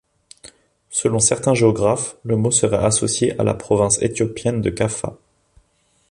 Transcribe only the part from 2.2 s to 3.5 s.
le mot serait associé à